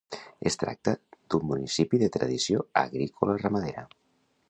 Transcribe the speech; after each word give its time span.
Es 0.51 0.55
tracta 0.63 0.93
d'un 1.33 1.45
municipi 1.51 2.01
de 2.05 2.09
tradició 2.17 2.67
agrícola-ramadera. 2.85 3.89